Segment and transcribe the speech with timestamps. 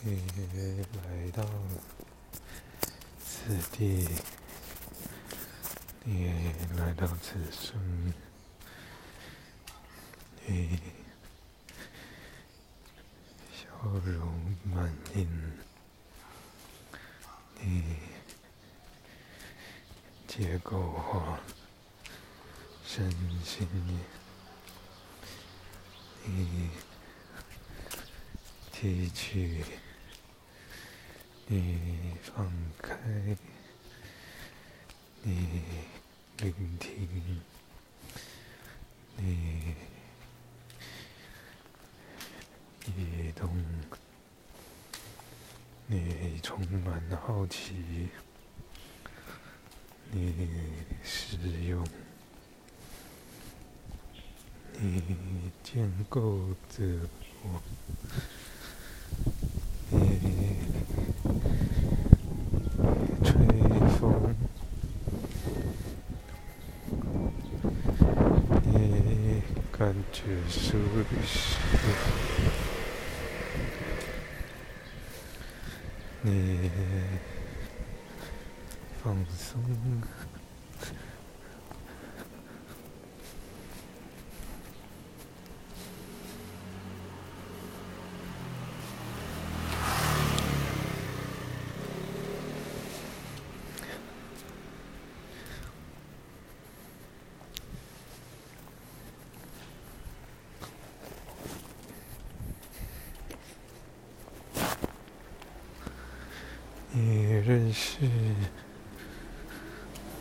[0.00, 0.22] 你
[0.94, 1.44] 来到
[3.20, 4.08] 此地，
[6.04, 6.32] 你
[6.76, 8.14] 来到此生，
[10.46, 10.78] 你
[13.52, 13.66] 笑
[14.04, 15.26] 容满面，
[17.60, 17.96] 你
[20.28, 21.40] 结构化
[22.86, 23.10] 身
[23.44, 23.66] 心，
[26.24, 26.70] 你
[28.70, 29.64] 提取。
[31.50, 32.94] 你放开，
[35.22, 35.62] 你
[36.36, 37.40] 聆听，
[39.16, 39.74] 你
[42.84, 43.64] 移动，
[45.86, 48.10] 你充满好奇，
[50.10, 50.50] 你
[51.02, 51.82] 使用，
[54.78, 56.84] 你建构着
[57.42, 57.62] 我。
[71.10, 71.47] Peace.
[107.68, 107.98] 你认识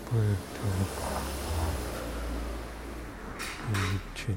[0.03, 0.59] 不同
[3.72, 3.76] 人
[4.16, 4.36] 群，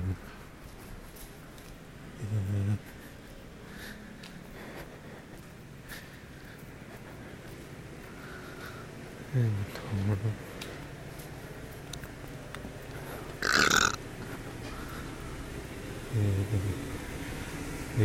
[17.96, 18.02] 你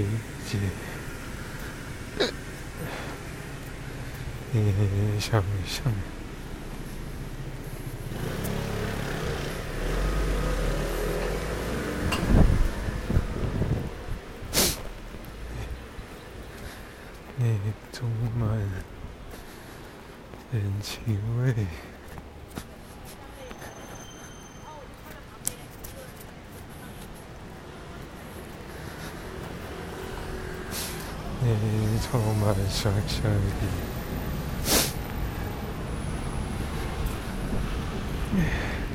[4.55, 4.95] 认同，你理解。
[5.16, 5.91] 你想象，
[17.38, 17.59] 你
[17.91, 18.57] 充满
[20.51, 21.53] 人情味，
[31.41, 34.04] 你充满想象力。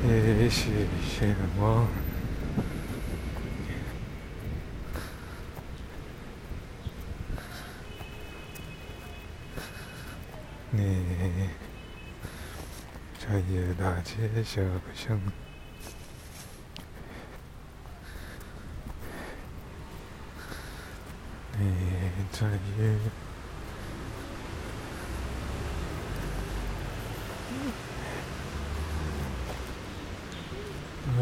[0.07, 1.87] 也许希望
[10.71, 11.49] 你
[13.19, 14.61] 穿越大街小
[14.95, 15.19] 巷，
[21.59, 21.73] 你
[22.31, 23.30] 穿越。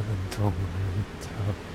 [0.09, 1.69] 很痛很痛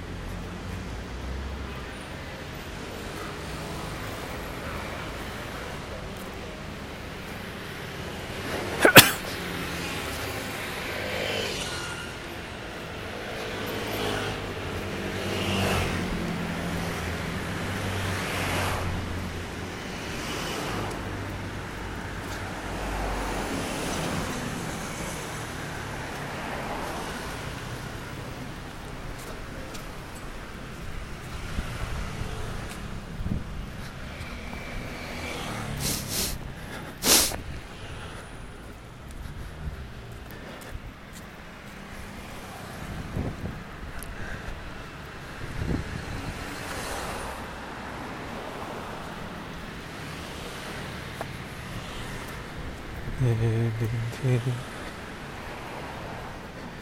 [53.16, 53.70] 你聆
[54.11, 54.40] 听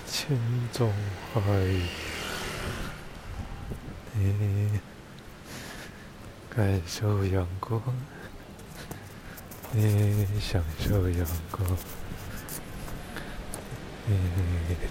[0.07, 0.39] 千
[0.73, 0.91] 种
[1.35, 1.83] 话语，
[4.15, 4.81] 你
[6.49, 7.83] 感受阳光，
[9.73, 11.69] 你享受阳光，
[14.07, 14.17] 你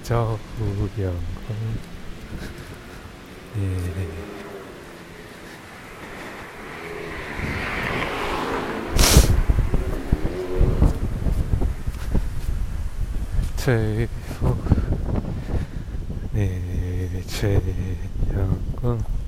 [0.04, 0.64] 照顾
[1.02, 1.58] 阳光，
[3.56, 4.31] 你。
[13.64, 14.56] c'è fu,
[16.32, 19.21] cieco, nel cielo.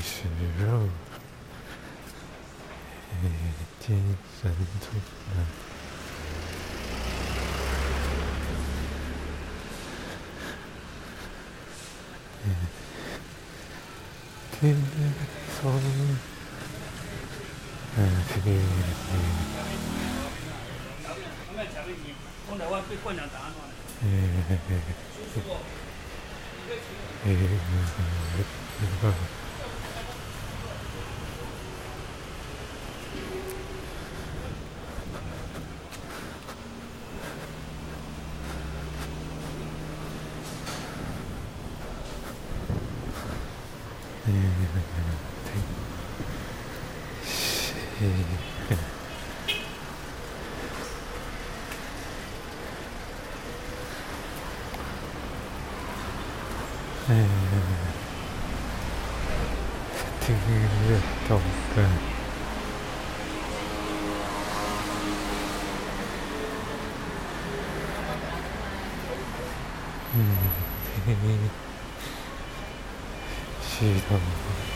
[0.00, 0.24] 是
[0.60, 0.88] 肉，
[3.10, 3.14] 哎
[3.80, 3.86] 精
[4.40, 4.86] 神出
[5.34, 5.36] 来，
[12.44, 12.46] 哎
[14.60, 14.76] 天
[15.62, 15.64] 空，
[17.96, 18.36] 哎天。
[19.10, 19.47] 哎，
[22.88, 23.36] 听得懂的。
[24.00, 24.06] 嗯，
[24.48, 24.72] 嘿嘿，
[60.28, 61.38] 세팅을 해볼까
[70.14, 70.38] 음,
[73.62, 74.67] 싫어.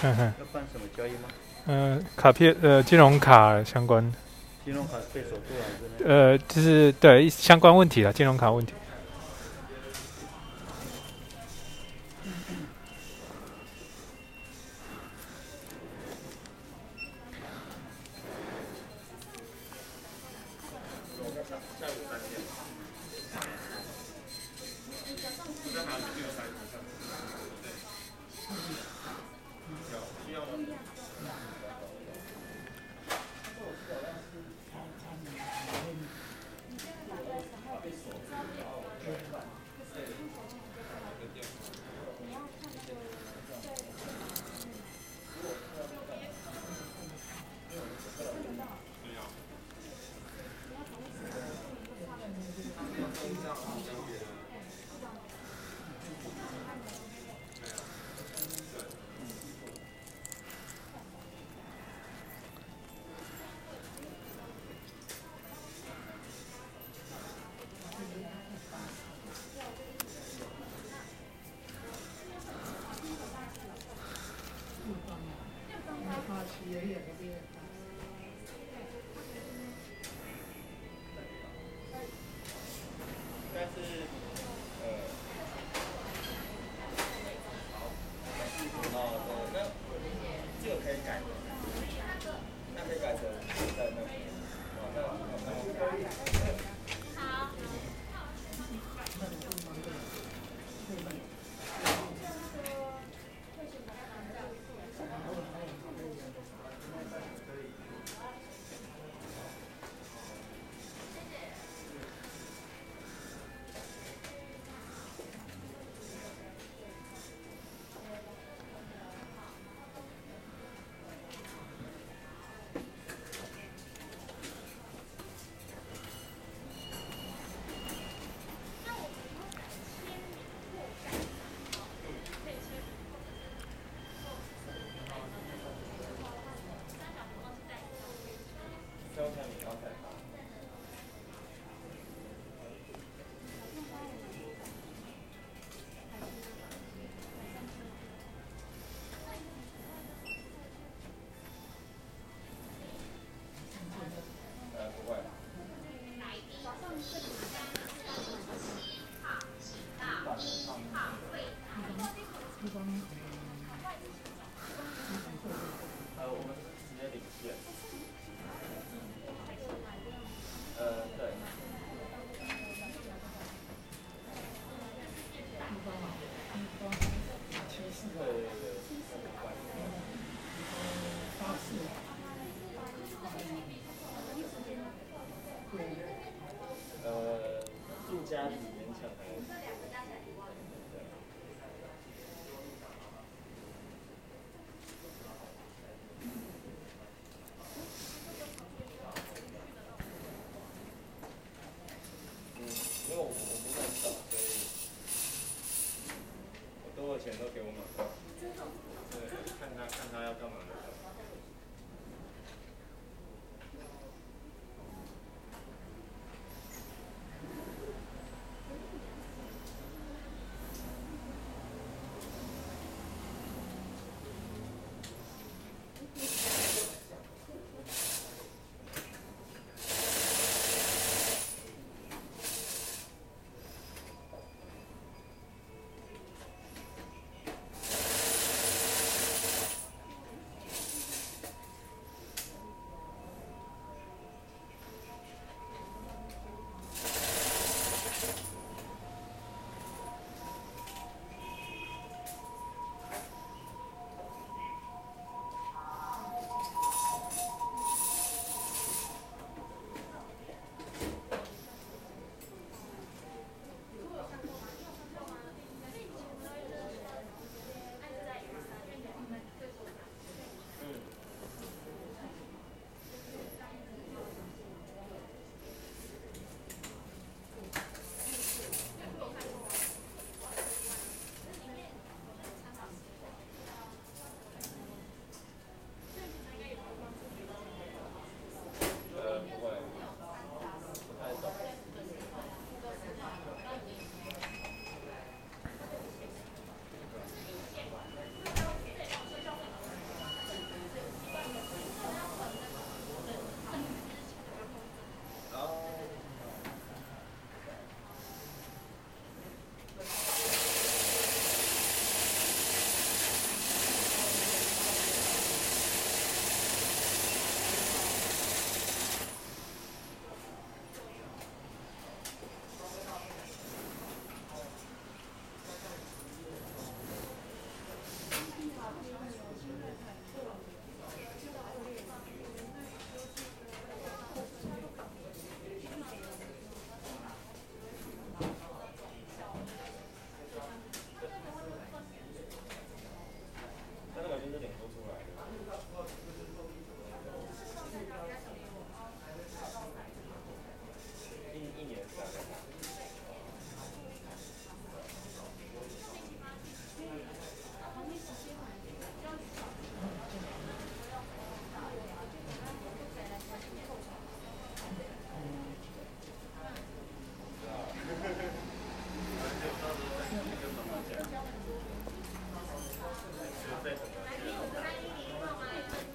[0.00, 1.28] 好，看看，要办什么交易吗？
[1.66, 4.02] 呃，卡片，呃，金融卡相关，
[4.64, 6.04] 金融卡被锁住？
[6.06, 8.72] 呃，就是对相关问题了，金融卡问题。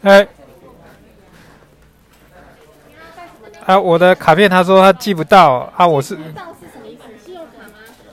[0.06, 0.28] 哎，
[3.66, 6.24] 啊，我的卡片他说他寄不到啊，我是是？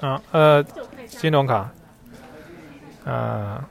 [0.00, 0.64] 啊呃。
[1.20, 1.70] 金融卡，
[3.04, 3.64] 啊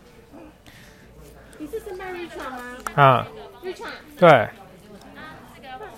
[1.58, 2.58] 你是申办 Richa 吗
[2.96, 3.28] 啊
[3.62, 3.86] ？Richa，
[4.18, 4.50] 对，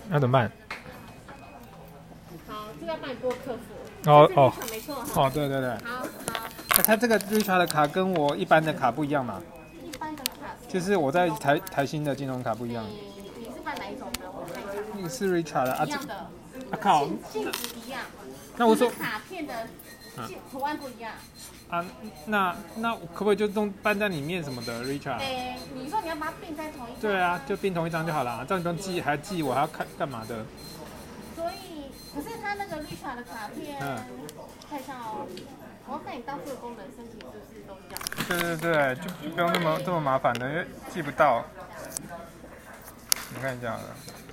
[0.10, 0.52] 那怎么办？
[2.48, 4.10] 好，这个要帮你拨客服。
[4.10, 5.28] 哦哦没错哈。
[5.28, 6.08] 哦，对对对，好好，
[6.78, 9.40] 那他这个 Richard 的卡跟我一般的卡不一样嘛，
[10.74, 14.22] 就是我在台台新的金融卡不一样，你你是办哪一种的？
[14.26, 14.82] 我看一下。
[14.96, 16.30] 那个是 Richard 的啊这一样的，啊
[16.82, 18.02] 靠，性性质一样。
[18.58, 19.68] 那我说卡片的
[20.52, 21.12] 图案不一样。
[21.70, 21.86] 啊，
[22.26, 25.20] 那那可不可以就弄办在里面什么的 Richard？
[25.20, 27.02] 对，你说你要把它并在同一张。
[27.02, 30.44] 对啊，就并同一张就好了，这样你不用寄，还记我还要看干嘛的？
[31.36, 34.00] 所以，可是他那个 Richard 的卡片，嗯
[34.68, 35.28] 看一下哦。
[35.86, 38.00] 我要看你当初的功能申请是不是都一样？
[38.28, 41.44] 对对对，就不用那么这么麻烦的，因为寄不到。
[43.36, 44.24] 你看一下的。